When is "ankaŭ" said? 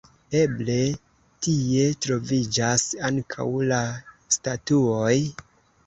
3.11-3.49